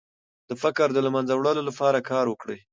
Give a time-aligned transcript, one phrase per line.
[0.49, 2.59] د فقر د له منځه وړلو لپاره کار وکړئ.